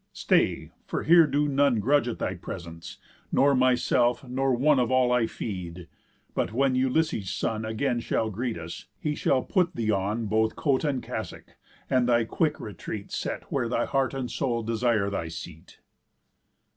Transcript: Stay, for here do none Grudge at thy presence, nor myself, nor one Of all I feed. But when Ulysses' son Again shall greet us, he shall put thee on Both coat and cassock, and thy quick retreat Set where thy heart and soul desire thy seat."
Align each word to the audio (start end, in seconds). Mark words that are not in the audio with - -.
Stay, 0.13 0.71
for 0.87 1.03
here 1.03 1.27
do 1.27 1.47
none 1.47 1.79
Grudge 1.79 2.07
at 2.07 2.17
thy 2.17 2.33
presence, 2.33 2.97
nor 3.31 3.53
myself, 3.53 4.27
nor 4.27 4.51
one 4.51 4.79
Of 4.79 4.89
all 4.89 5.11
I 5.11 5.27
feed. 5.27 5.87
But 6.33 6.51
when 6.51 6.73
Ulysses' 6.73 7.29
son 7.29 7.65
Again 7.65 7.99
shall 7.99 8.31
greet 8.31 8.57
us, 8.57 8.87
he 8.99 9.13
shall 9.13 9.43
put 9.43 9.75
thee 9.75 9.91
on 9.91 10.25
Both 10.25 10.55
coat 10.55 10.83
and 10.83 11.03
cassock, 11.03 11.55
and 11.87 12.09
thy 12.09 12.23
quick 12.23 12.59
retreat 12.59 13.11
Set 13.11 13.43
where 13.51 13.69
thy 13.69 13.85
heart 13.85 14.15
and 14.15 14.31
soul 14.31 14.63
desire 14.63 15.11
thy 15.11 15.27
seat." 15.27 15.81